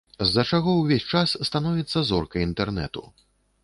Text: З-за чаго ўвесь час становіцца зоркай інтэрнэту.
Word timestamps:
З-за 0.29 0.45
чаго 0.51 0.71
ўвесь 0.77 1.05
час 1.17 1.35
становіцца 1.51 2.05
зоркай 2.11 2.49
інтэрнэту. 2.51 3.09